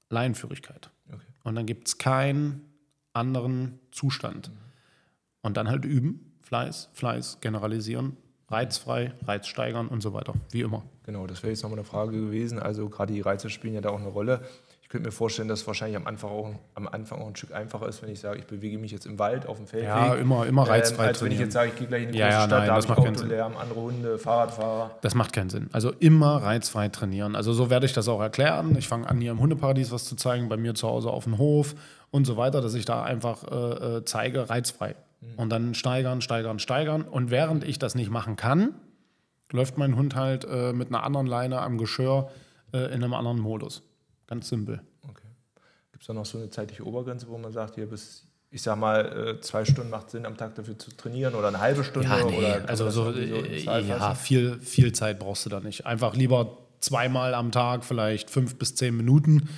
Leinenführigkeit, 0.10 0.90
Okay. 1.12 1.22
und 1.44 1.56
dann 1.56 1.66
gibt 1.66 1.88
es 1.88 1.98
keinen 1.98 2.62
anderen 3.14 3.80
Zustand. 3.92 4.52
Und 5.42 5.58
dann 5.58 5.70
halt 5.70 5.86
üben, 5.86 6.34
Fleiß, 6.42 6.90
Fleiß, 6.94 7.40
generalisieren, 7.42 8.18
reizfrei, 8.50 9.14
Reiz 9.26 9.48
steigern 9.48 9.88
und 9.88 10.02
so 10.02 10.14
weiter, 10.14 10.34
wie 10.52 10.62
immer. 10.62 10.84
Genau, 11.04 11.26
das 11.28 11.42
wäre 11.44 11.52
jetzt 11.52 11.64
nochmal 11.64 11.80
eine 11.80 11.86
Frage 11.88 12.12
gewesen. 12.20 12.60
Also 12.60 12.90
gerade 12.90 13.14
die 13.14 13.22
Reize 13.22 13.50
spielen 13.50 13.74
ja 13.74 13.82
da 13.82 13.90
auch 13.90 14.00
eine 14.00 14.10
Rolle. 14.10 14.42
Ich 14.90 14.92
könnte 14.92 15.10
mir 15.10 15.12
vorstellen, 15.12 15.48
dass 15.48 15.62
es 15.62 15.68
wahrscheinlich 15.68 15.98
am 15.98 16.08
Anfang, 16.08 16.32
auch, 16.32 16.50
am 16.74 16.88
Anfang 16.88 17.22
auch 17.22 17.28
ein 17.28 17.36
Stück 17.36 17.54
einfacher 17.54 17.88
ist, 17.88 18.02
wenn 18.02 18.10
ich 18.10 18.20
sage, 18.20 18.40
ich 18.40 18.48
bewege 18.48 18.80
mich 18.80 18.92
jetzt 18.92 19.06
im 19.06 19.20
Wald, 19.20 19.46
auf 19.46 19.58
dem 19.58 19.68
Feldweg. 19.68 19.88
Ja, 19.88 20.16
immer- 20.16 20.48
immer 20.48 20.64
reizfrei 20.68 21.04
Ähm, 21.04 21.10
als 21.10 21.22
wenn 21.22 21.28
ich 21.28 21.38
trainieren. 21.38 21.42
jetzt 21.46 21.54
sage, 21.54 21.70
ich 21.70 21.76
gehe 21.76 21.88
gleich 21.88 22.04
in 22.06 22.12
die 22.12 22.18
Ja, 22.18 22.26
große 22.26 22.38
ja, 22.40 22.46
Stadt, 22.48 22.60
nein, 22.60 22.68
da 22.70 22.74
habe 22.96 23.08
ich. 23.12 23.20
Autolärm, 23.20 23.54
andere 23.58 23.80
Hunde, 23.82 24.18
Fahrradfahrer. 24.18 24.90
Das 25.02 25.14
macht 25.14 25.32
keinen 25.34 25.52
Sinn. 25.52 25.70
Also 25.74 25.92
immer 26.00 26.38
reizfrei 26.42 26.90
trainieren. 26.90 27.36
Also 27.36 27.54
so 27.54 27.70
werde 27.70 27.86
ich 27.86 27.94
das 27.94 28.08
auch 28.08 28.20
erklären. 28.20 28.76
Ich 28.80 28.88
fange 28.88 29.08
an, 29.08 29.22
hier 29.22 29.30
im 29.30 29.40
Hundeparadies 29.40 29.92
was 29.92 30.06
zu 30.06 30.16
zeigen, 30.16 30.50
bei 30.50 30.58
mir 30.58 30.74
zu 30.74 30.88
Hause 30.88 31.12
auf 31.12 31.26
dem 31.26 31.38
Hof 31.38 31.76
und 32.10 32.26
so 32.26 32.36
weiter, 32.36 32.60
dass 32.60 32.74
ich 32.74 32.86
da 32.86 33.04
einfach 33.04 33.44
äh, 33.44 33.98
äh, 33.98 34.06
zeige, 34.06 34.50
reizfrei. 34.50 34.96
Und 35.38 35.52
dann 35.52 35.76
steigern, 35.76 36.22
steigern, 36.22 36.58
steigern. 36.58 37.04
Und 37.04 37.30
während 37.30 37.64
ich 37.64 37.78
das 37.78 37.94
nicht 37.94 38.10
machen 38.10 38.38
kann, 38.38 38.74
läuft 39.52 39.78
mein 39.78 39.96
Hund 39.96 40.16
halt 40.16 40.46
äh, 40.50 40.74
mit 40.74 40.88
einer 40.88 41.04
anderen 41.04 41.28
Leine 41.28 41.62
am 41.62 41.78
Geschirr 41.78 42.30
äh, 42.74 42.86
in 42.88 43.04
einem 43.04 43.14
anderen 43.14 43.38
Modus. 43.38 43.84
Ganz 44.30 44.48
simpel. 44.48 44.80
Okay. 45.10 45.28
Gibt 45.92 46.04
es 46.04 46.08
da 46.08 46.14
noch 46.14 46.26
so 46.26 46.38
eine 46.38 46.52
zeitliche 46.52 46.86
Obergrenze, 46.86 47.28
wo 47.28 47.38
man 47.40 47.52
sagt, 47.52 47.74
hier 47.76 47.88
bis, 47.88 48.28
ich 48.52 48.62
sag 48.62 48.78
mal, 48.78 49.38
äh, 49.38 49.42
zwei 49.42 49.66
Stunden 49.66 49.90
macht 49.90 50.12
Sinn 50.12 50.28
am 50.28 50.38
Tag 50.38 50.54
dafür 50.54 50.78
zu 50.78 50.92
trainieren 50.92 51.34
oder 51.34 51.48
eine 51.48 51.60
halbe 51.60 51.84
Stunde? 51.84 52.08
oder 52.08 52.20
kann 52.20 52.42
man 52.42 52.66
also 52.70 52.92
so, 52.92 53.12
äh, 53.12 53.64
ja, 53.64 53.82
fassen? 53.82 54.24
viel, 54.24 54.60
viel 54.60 54.94
Zeit 54.94 55.18
brauchst 55.18 55.48
du 55.48 55.50
da 55.50 55.62
nicht. 55.62 55.88
Einfach 55.88 56.16
lieber 56.16 56.60
zweimal 56.80 57.34
am 57.34 57.52
Tag, 57.52 57.84
vielleicht 57.84 58.30
fünf 58.30 58.58
bis 58.58 58.76
zehn 58.76 58.96
Minuten 58.96 59.50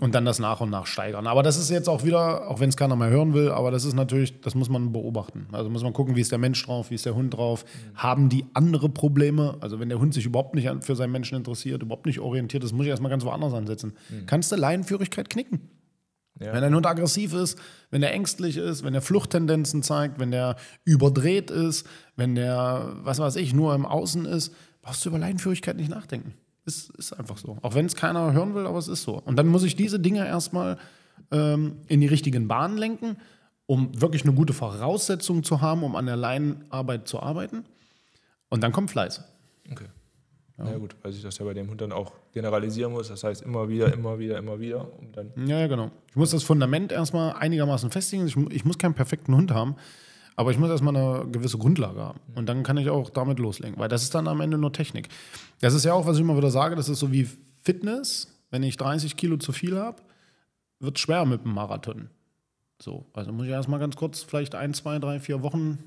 und 0.00 0.14
dann 0.14 0.24
das 0.24 0.38
nach 0.38 0.60
und 0.60 0.70
nach 0.70 0.86
steigern. 0.86 1.26
Aber 1.26 1.42
das 1.42 1.56
ist 1.56 1.70
jetzt 1.70 1.88
auch 1.88 2.04
wieder, 2.04 2.48
auch 2.48 2.60
wenn 2.60 2.68
es 2.68 2.76
keiner 2.76 2.96
mehr 2.96 3.10
hören 3.10 3.34
will, 3.34 3.50
aber 3.50 3.70
das 3.70 3.84
ist 3.84 3.94
natürlich, 3.94 4.40
das 4.40 4.54
muss 4.54 4.68
man 4.68 4.92
beobachten. 4.92 5.48
Also 5.52 5.68
muss 5.68 5.82
man 5.82 5.92
gucken, 5.92 6.16
wie 6.16 6.20
ist 6.20 6.30
der 6.30 6.38
Mensch 6.38 6.64
drauf, 6.64 6.90
wie 6.90 6.94
ist 6.94 7.06
der 7.06 7.14
Hund 7.14 7.34
drauf. 7.34 7.64
Mhm. 7.64 7.98
Haben 7.98 8.28
die 8.28 8.44
andere 8.54 8.88
Probleme? 8.88 9.56
Also 9.60 9.80
wenn 9.80 9.88
der 9.88 9.98
Hund 9.98 10.14
sich 10.14 10.24
überhaupt 10.24 10.54
nicht 10.54 10.68
für 10.84 10.96
seinen 10.96 11.12
Menschen 11.12 11.36
interessiert, 11.36 11.82
überhaupt 11.82 12.06
nicht 12.06 12.20
orientiert 12.20 12.64
ist, 12.64 12.72
muss 12.72 12.86
ich 12.86 12.90
erstmal 12.90 13.10
ganz 13.10 13.24
woanders 13.24 13.52
ansetzen. 13.52 13.94
Mhm. 14.08 14.26
Kannst 14.26 14.52
du 14.52 14.56
Leinenführigkeit 14.56 15.28
knicken? 15.28 15.68
Ja. 16.38 16.54
Wenn 16.54 16.64
ein 16.64 16.74
Hund 16.74 16.86
aggressiv 16.86 17.34
ist, 17.34 17.58
wenn 17.90 18.02
er 18.02 18.12
ängstlich 18.12 18.56
ist, 18.56 18.82
wenn 18.82 18.94
er 18.94 19.02
Fluchttendenzen 19.02 19.82
zeigt, 19.82 20.18
wenn 20.18 20.32
er 20.32 20.56
überdreht 20.84 21.50
ist, 21.50 21.86
wenn 22.16 22.34
der, 22.34 22.92
was 23.02 23.18
weiß 23.18 23.36
ich, 23.36 23.52
nur 23.52 23.74
im 23.74 23.84
Außen 23.84 24.24
ist, 24.24 24.54
brauchst 24.80 25.04
du 25.04 25.10
über 25.10 25.18
Leinenführigkeit 25.18 25.76
nicht 25.76 25.90
nachdenken. 25.90 26.32
Ist, 26.64 26.90
ist 26.96 27.12
einfach 27.12 27.38
so. 27.38 27.56
Auch 27.62 27.74
wenn 27.74 27.86
es 27.86 27.96
keiner 27.96 28.32
hören 28.32 28.54
will, 28.54 28.66
aber 28.66 28.78
es 28.78 28.88
ist 28.88 29.02
so. 29.02 29.18
Und 29.18 29.36
dann 29.36 29.46
muss 29.46 29.62
ich 29.62 29.76
diese 29.76 29.98
Dinge 29.98 30.26
erstmal 30.26 30.78
ähm, 31.30 31.78
in 31.86 32.00
die 32.00 32.06
richtigen 32.06 32.48
Bahnen 32.48 32.76
lenken, 32.76 33.16
um 33.66 34.00
wirklich 34.00 34.24
eine 34.24 34.34
gute 34.34 34.52
Voraussetzung 34.52 35.42
zu 35.42 35.60
haben, 35.60 35.82
um 35.84 35.96
an 35.96 36.06
der 36.06 36.16
Leinenarbeit 36.16 37.08
zu 37.08 37.20
arbeiten. 37.20 37.64
Und 38.48 38.62
dann 38.62 38.72
kommt 38.72 38.90
Fleiß. 38.90 39.22
Okay. 39.70 39.86
Ja. 40.58 40.72
ja. 40.72 40.78
gut, 40.78 40.96
weil 41.02 41.12
ich 41.12 41.22
das 41.22 41.38
ja 41.38 41.44
bei 41.44 41.54
dem 41.54 41.68
Hund 41.70 41.80
dann 41.80 41.92
auch 41.92 42.12
generalisieren 42.32 42.92
muss. 42.92 43.08
Das 43.08 43.24
heißt 43.24 43.42
immer 43.42 43.68
wieder, 43.68 43.92
immer 43.92 44.18
wieder, 44.18 44.38
immer 44.38 44.60
wieder. 44.60 44.86
Um 44.98 45.12
dann 45.12 45.32
ja, 45.46 45.60
ja, 45.60 45.66
genau. 45.66 45.90
Ich 46.08 46.16
muss 46.16 46.30
das 46.30 46.42
Fundament 46.42 46.92
erstmal 46.92 47.34
einigermaßen 47.34 47.90
festigen. 47.90 48.26
Ich, 48.26 48.36
ich, 48.36 48.64
muss 48.64 48.78
keinen 48.78 48.94
perfekten 48.94 49.34
Hund 49.34 49.52
haben, 49.52 49.76
aber 50.40 50.52
ich 50.52 50.58
muss 50.58 50.70
erstmal 50.70 50.96
eine 50.96 51.30
gewisse 51.30 51.58
Grundlage 51.58 52.00
haben. 52.00 52.18
Und 52.34 52.48
dann 52.48 52.62
kann 52.62 52.78
ich 52.78 52.88
auch 52.88 53.10
damit 53.10 53.38
loslegen, 53.38 53.78
weil 53.78 53.90
das 53.90 54.02
ist 54.02 54.14
dann 54.14 54.26
am 54.26 54.40
Ende 54.40 54.56
nur 54.56 54.72
Technik. 54.72 55.10
Das 55.60 55.74
ist 55.74 55.84
ja 55.84 55.92
auch, 55.92 56.06
was 56.06 56.16
ich 56.16 56.22
immer 56.22 56.34
wieder 56.34 56.50
sage, 56.50 56.76
das 56.76 56.88
ist 56.88 57.00
so 57.00 57.12
wie 57.12 57.28
Fitness. 57.62 58.26
Wenn 58.50 58.62
ich 58.62 58.78
30 58.78 59.18
Kilo 59.18 59.36
zu 59.36 59.52
viel 59.52 59.76
habe, 59.76 60.00
wird 60.78 60.96
es 60.96 61.02
schwer 61.02 61.26
mit 61.26 61.44
dem 61.44 61.52
Marathon. 61.52 62.08
So, 62.80 63.04
also 63.12 63.32
muss 63.32 63.44
ich 63.44 63.52
erstmal 63.52 63.80
ganz 63.80 63.96
kurz 63.96 64.22
vielleicht 64.22 64.54
ein, 64.54 64.72
zwei, 64.72 64.98
drei, 64.98 65.20
vier 65.20 65.42
Wochen 65.42 65.78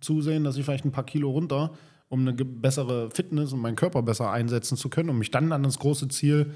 zusehen, 0.00 0.42
dass 0.42 0.56
ich 0.56 0.64
vielleicht 0.64 0.86
ein 0.86 0.90
paar 0.92 1.04
Kilo 1.04 1.28
runter 1.28 1.72
um 2.08 2.20
eine 2.20 2.32
bessere 2.32 3.10
Fitness 3.10 3.52
und 3.52 3.60
meinen 3.60 3.76
Körper 3.76 4.00
besser 4.00 4.30
einsetzen 4.30 4.78
zu 4.78 4.88
können, 4.88 5.10
um 5.10 5.18
mich 5.18 5.30
dann 5.30 5.52
an 5.52 5.62
das 5.64 5.78
große 5.78 6.08
Ziel, 6.08 6.54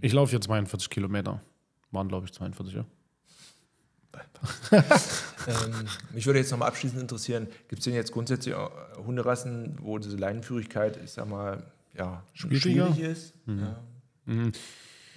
ich 0.00 0.14
laufe 0.14 0.30
hier 0.30 0.40
42 0.40 0.88
Kilometer, 0.88 1.42
waren 1.90 2.08
glaube 2.08 2.24
ich 2.24 2.32
42, 2.32 2.76
ja. 2.76 2.86
ähm, 5.48 5.86
mich 6.12 6.26
würde 6.26 6.38
jetzt 6.38 6.50
nochmal 6.50 6.68
abschließend 6.68 7.00
interessieren, 7.00 7.48
gibt 7.68 7.80
es 7.80 7.84
denn 7.84 7.94
jetzt 7.94 8.12
grundsätzlich 8.12 8.54
Hunderassen, 9.06 9.76
wo 9.80 9.98
diese 9.98 10.16
Leinenführigkeit, 10.16 10.98
ich 11.02 11.12
sag 11.12 11.28
mal, 11.28 11.62
ja, 11.96 12.22
schwierig 12.32 12.98
ist? 12.98 13.34
Mhm. 13.46 13.60
Ja. 13.60 13.80
Mhm. 14.26 14.52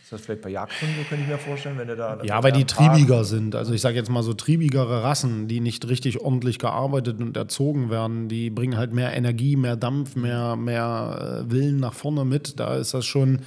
Ist 0.07 0.13
das 0.13 0.21
vielleicht 0.21 0.41
bei 0.41 0.49
Jagdhunden, 0.51 1.05
könnte 1.09 1.23
ich 1.25 1.29
mir 1.29 1.37
vorstellen, 1.37 1.77
wenn 1.77 1.89
du 1.89 1.97
da. 1.97 2.23
Ja, 2.23 2.41
weil 2.41 2.53
die 2.53 2.63
triebiger 2.63 3.25
sind. 3.25 3.55
Also 3.55 3.73
ich 3.73 3.81
sage 3.81 3.97
jetzt 3.97 4.09
mal 4.09 4.23
so 4.23 4.33
triebigere 4.33 5.03
Rassen, 5.03 5.49
die 5.49 5.59
nicht 5.59 5.85
richtig 5.89 6.21
ordentlich 6.21 6.59
gearbeitet 6.59 7.19
und 7.19 7.35
erzogen 7.35 7.89
werden, 7.89 8.29
die 8.29 8.49
bringen 8.49 8.77
halt 8.77 8.93
mehr 8.93 9.13
Energie, 9.13 9.57
mehr 9.57 9.75
Dampf, 9.75 10.15
mehr, 10.15 10.55
mehr 10.55 11.43
äh, 11.45 11.51
Willen 11.51 11.81
nach 11.81 11.93
vorne 11.93 12.23
mit. 12.23 12.57
Da 12.57 12.77
ist 12.77 12.93
das 12.93 13.05
schon. 13.05 13.41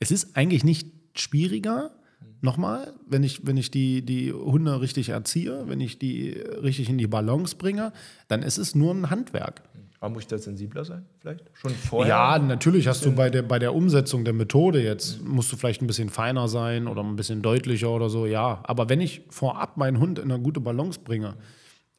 Es 0.00 0.10
ist 0.10 0.36
eigentlich 0.36 0.64
nicht 0.64 0.88
schwieriger, 1.14 1.92
nochmal, 2.40 2.92
wenn 3.06 3.22
ich, 3.22 3.46
wenn 3.46 3.56
ich 3.56 3.70
die, 3.70 4.04
die 4.04 4.32
Hunde 4.32 4.80
richtig 4.80 5.10
erziehe, 5.10 5.64
wenn 5.66 5.80
ich 5.80 5.98
die 5.98 6.30
richtig 6.30 6.88
in 6.88 6.98
die 6.98 7.06
Balance 7.06 7.56
bringe, 7.56 7.92
dann 8.28 8.42
ist 8.42 8.58
es 8.58 8.74
nur 8.74 8.92
ein 8.92 9.10
Handwerk. 9.10 9.62
Aber 10.02 10.14
muss 10.14 10.24
ich 10.24 10.28
da 10.28 10.36
sensibler 10.36 10.84
sein, 10.84 11.06
vielleicht? 11.20 11.44
Schon 11.52 11.70
vorher? 11.70 12.08
Ja, 12.08 12.38
natürlich 12.40 12.88
hast 12.88 13.04
du 13.04 13.12
bei 13.12 13.30
der, 13.30 13.42
bei 13.42 13.60
der 13.60 13.72
Umsetzung 13.72 14.24
der 14.24 14.34
Methode 14.34 14.82
jetzt, 14.82 15.22
musst 15.22 15.52
du 15.52 15.56
vielleicht 15.56 15.80
ein 15.80 15.86
bisschen 15.86 16.08
feiner 16.08 16.48
sein 16.48 16.88
oder 16.88 17.04
ein 17.04 17.14
bisschen 17.14 17.40
deutlicher 17.40 17.88
oder 17.88 18.10
so, 18.10 18.26
ja. 18.26 18.64
Aber 18.64 18.88
wenn 18.88 19.00
ich 19.00 19.22
vorab 19.30 19.76
meinen 19.76 20.00
Hund 20.00 20.18
in 20.18 20.32
eine 20.32 20.42
gute 20.42 20.58
Balance 20.60 20.98
bringe, 21.04 21.36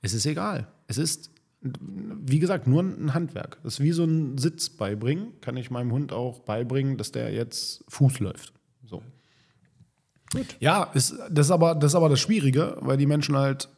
ist 0.02 0.14
es 0.14 0.26
egal. 0.26 0.68
Es 0.88 0.98
ist, 0.98 1.32
wie 1.62 2.40
gesagt, 2.40 2.68
nur 2.68 2.84
ein 2.84 3.14
Handwerk. 3.14 3.60
Das 3.64 3.76
ist 3.76 3.80
wie 3.80 3.94
so 3.94 4.04
ein 4.04 4.38
Sitz 4.38 4.70
beibringen, 4.70 5.40
kann 5.40 5.56
ich 5.56 5.72
meinem 5.72 5.94
Hund 5.94 6.12
auch 6.12 6.42
beibringen, 6.42 6.98
dass 6.98 7.14
der 7.14 7.32
jetzt 7.32 7.86
Fuß 7.88 8.20
läuft. 8.20 8.52
So. 8.84 9.02
Gut. 10.34 10.56
Ja, 10.60 10.84
ist, 10.94 11.16
das, 11.30 11.48
ist 11.48 11.52
aber, 11.52 11.76
das 11.76 11.92
ist 11.92 11.96
aber 11.96 12.10
das 12.10 12.20
Schwierige, 12.20 12.78
weil 12.82 12.98
die 12.98 13.06
Menschen 13.06 13.38
halt 13.38 13.70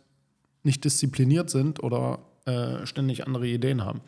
nicht 0.64 0.84
diszipliniert 0.84 1.50
sind 1.50 1.84
oder 1.84 2.20
äh, 2.46 2.86
ständig 2.86 3.28
andere 3.28 3.48
Ideen 3.48 3.84
haben. 3.84 4.02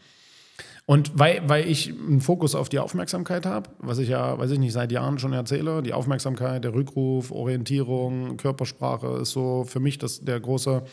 Und 0.86 1.12
weil, 1.20 1.42
weil 1.50 1.70
ich 1.70 1.90
einen 1.90 2.22
Fokus 2.22 2.56
auf 2.56 2.70
die 2.70 2.80
Aufmerksamkeit 2.80 3.46
habe, 3.46 3.70
was 3.80 4.00
ich 4.00 4.08
ja, 4.08 4.40
weiß 4.40 4.52
ich 4.52 4.60
nicht, 4.60 4.72
seit 4.72 4.90
Jahren 4.94 5.20
schon 5.20 5.34
erzähle, 5.34 5.84
die 5.84 5.92
Aufmerksamkeit, 5.92 6.64
der 6.64 6.74
Rückruf, 6.74 7.32
Orientierung, 7.32 8.38
Körpersprache 8.38 9.20
ist 9.22 9.32
so 9.32 9.66
für 9.66 9.82
mich 9.82 9.98
das, 9.98 10.22
der 10.24 10.40
große, 10.40 10.84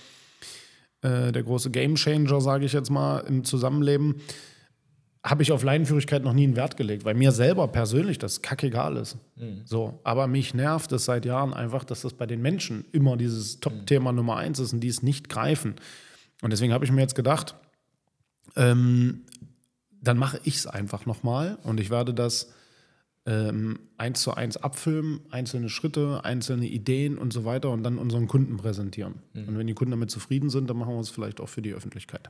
äh, 1.03 1.31
der 1.31 1.43
große 1.45 1.71
Gamechanger, 1.71 2.41
sage 2.41 2.65
ich 2.65 2.73
jetzt 2.73 2.91
mal, 2.91 3.21
im 3.21 3.45
Zusammenleben, 3.45 4.17
habe 5.25 5.43
ich 5.43 5.53
auf 5.53 5.63
Leinenführigkeit 5.63 6.23
noch 6.23 6.35
nie 6.35 6.45
einen 6.45 6.55
Wert 6.55 6.77
gelegt, 6.77 7.07
weil 7.07 7.15
mir 7.15 7.33
selber 7.33 7.67
persönlich 7.69 8.19
das 8.19 8.43
kackegal 8.43 8.97
ist. 8.99 9.17
Mhm. 9.37 9.63
So, 9.65 9.99
aber 10.05 10.27
mich 10.27 10.53
nervt 10.53 10.93
es 10.93 11.07
seit 11.07 11.25
Jahren 11.25 11.55
einfach, 11.55 11.83
dass 11.85 12.03
das 12.03 12.13
bei 12.13 12.27
den 12.27 12.43
Menschen 12.43 12.85
immer 12.93 13.17
dieses 13.17 13.59
Top-Thema 13.61 14.13
Nummer 14.13 14.37
eins 14.37 14.59
ist 14.59 14.75
und 14.75 14.81
die 14.81 14.89
es 14.89 15.03
nicht 15.03 15.31
greifen. 15.31 15.77
Und 16.43 16.53
deswegen 16.53 16.75
habe 16.75 16.85
ich 16.85 16.93
mir 16.93 17.01
jetzt 17.01 17.15
gedacht, 17.15 17.55
ähm, 18.55 19.23
dann 20.03 20.19
mache 20.19 20.39
ich 20.45 20.57
es 20.57 20.67
einfach 20.67 21.07
nochmal 21.07 21.57
und 21.63 21.81
ich 21.81 21.89
werde 21.89 22.13
das 22.13 22.53
ähm, 23.25 23.79
eins 23.97 24.21
zu 24.21 24.35
eins 24.35 24.59
abfilmen, 24.59 25.21
einzelne 25.31 25.71
Schritte, 25.71 26.23
einzelne 26.25 26.67
Ideen 26.67 27.17
und 27.17 27.33
so 27.33 27.47
weiter 27.47 27.71
und 27.71 27.83
dann 27.83 27.97
unseren 27.97 28.29
Kunden 28.29 28.59
präsentieren. 28.59 29.15
Mhm. 29.33 29.49
Und 29.49 29.59
wenn 29.59 29.67
die 29.67 29.73
Kunden 29.73 29.93
damit 29.93 30.11
zufrieden 30.11 30.51
sind, 30.51 30.69
dann 30.69 30.77
machen 30.77 30.93
wir 30.93 31.01
es 31.01 31.09
vielleicht 31.09 31.41
auch 31.41 31.49
für 31.49 31.63
die 31.63 31.73
Öffentlichkeit. 31.73 32.29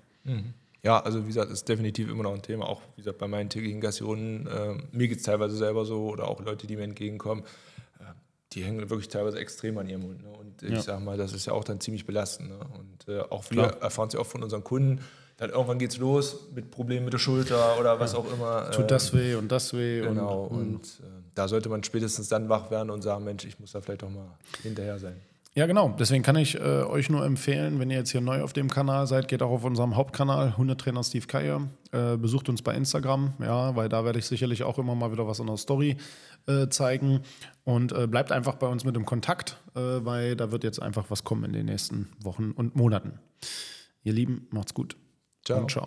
Ja, 0.85 1.01
also 1.01 1.25
wie 1.25 1.29
gesagt, 1.29 1.51
ist 1.51 1.69
definitiv 1.69 2.11
immer 2.11 2.23
noch 2.23 2.35
ein 2.35 2.43
Thema, 2.43 2.69
auch 2.69 2.83
wie 2.95 3.03
gesagt 3.03 3.19
bei 3.19 3.27
meinen 3.27 3.49
täglichen 3.49 3.81
Gassionen. 3.81 4.47
Äh, 4.47 4.75
mir 4.93 5.09
geht 5.09 5.19
es 5.19 5.25
teilweise 5.25 5.57
selber 5.57 5.85
so 5.85 6.11
oder 6.11 6.29
auch 6.29 6.41
Leute, 6.41 6.67
die 6.67 6.77
mir 6.77 6.85
entgegenkommen 6.85 7.45
die 8.55 8.63
hängen 8.63 8.89
wirklich 8.89 9.09
teilweise 9.09 9.39
extrem 9.39 9.79
an 9.79 9.89
ihrem 9.89 10.05
Hund. 10.05 10.23
Ne? 10.23 10.31
Und 10.31 10.63
ich 10.63 10.71
ja. 10.71 10.83
sage 10.83 11.05
mal, 11.05 11.17
das 11.17 11.33
ist 11.33 11.47
ja 11.47 11.53
auch 11.53 11.65
dann 11.65 11.81
ziemlich 11.81 12.07
belastend. 12.07 12.51
Ne? 12.51 12.59
Und 12.79 13.13
äh, 13.13 13.21
auch 13.21 13.45
wir 13.51 13.69
Klar. 13.69 13.83
erfahren 13.83 14.09
es 14.09 14.15
ja 14.15 14.21
auch 14.21 14.27
von 14.27 14.43
unseren 14.43 14.63
Kunden. 14.63 15.01
Dann 15.37 15.51
irgendwann 15.51 15.81
geht 15.81 15.91
es 15.91 15.99
los 15.99 16.49
mit 16.55 16.71
Problemen 16.71 17.05
mit 17.05 17.13
der 17.13 17.19
Schulter 17.19 17.79
oder 17.81 17.99
was 17.99 18.15
auch 18.15 18.33
immer. 18.33 18.71
Tut 18.71 18.91
das 18.91 19.13
ähm, 19.13 19.19
weh 19.19 19.35
und 19.35 19.51
das 19.51 19.75
weh. 19.75 20.01
Genau. 20.01 20.45
Und, 20.45 20.75
und 20.75 21.01
äh, 21.03 21.07
da 21.35 21.49
sollte 21.49 21.69
man 21.69 21.83
spätestens 21.83 22.29
dann 22.29 22.49
wach 22.49 22.71
werden 22.71 22.91
und 22.91 23.03
sagen, 23.03 23.25
Mensch, 23.25 23.45
ich 23.45 23.59
muss 23.59 23.73
da 23.73 23.81
vielleicht 23.81 24.05
auch 24.05 24.11
mal 24.11 24.39
hinterher 24.63 24.99
sein. 25.01 25.21
Ja, 25.57 25.67
genau. 25.67 25.95
Deswegen 25.97 26.25
kann 26.25 26.35
ich 26.35 26.57
äh, 26.57 26.83
euch 26.83 27.09
nur 27.11 27.25
empfehlen, 27.25 27.79
wenn 27.79 27.89
ihr 27.89 27.99
jetzt 27.99 28.11
hier 28.11 28.21
neu 28.21 28.43
auf 28.43 28.53
dem 28.53 28.69
Kanal 28.69 29.07
seid, 29.07 29.29
geht 29.29 29.41
auch 29.41 29.51
auf 29.51 29.65
unserem 29.65 29.95
Hauptkanal, 29.95 30.57
Hundetrainer 30.57 31.05
Steve 31.05 31.27
Keier. 31.29 31.69
Äh, 31.93 32.17
besucht 32.17 32.49
uns 32.49 32.61
bei 32.61 32.75
Instagram, 32.75 33.35
ja, 33.41 33.77
weil 33.77 33.89
da 33.89 34.05
werde 34.05 34.19
ich 34.19 34.27
sicherlich 34.27 34.65
auch 34.65 34.79
immer 34.79 34.97
mal 34.97 35.13
wieder 35.13 35.29
was 35.29 35.39
in 35.39 35.47
der 35.47 35.57
Story 35.57 35.97
äh, 36.49 36.69
zeigen. 36.69 37.21
Und 37.63 37.93
äh, 37.93 38.09
bleibt 38.09 38.33
einfach 38.33 38.57
bei 38.57 38.67
uns 38.67 38.85
mit 38.85 38.97
im 38.97 39.05
Kontakt, 39.05 39.61
äh, 39.77 39.81
weil 39.81 40.35
da 40.35 40.51
wird 40.51 40.65
jetzt 40.65 40.83
einfach 40.83 41.05
was 41.09 41.23
kommen 41.23 41.45
in 41.45 41.53
den 41.53 41.67
nächsten 41.67 42.09
Wochen 42.21 42.51
und 42.51 42.75
Monaten. 42.75 43.21
Ihr 44.03 44.13
Lieben, 44.13 44.49
macht's 44.51 44.75
gut. 44.75 44.97
Ciao. 45.45 45.61
Und 45.61 45.71
ciao. 45.71 45.83